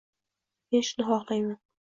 Men 0.75 0.85
shuni 0.89 1.07
xohlayman 1.11 1.55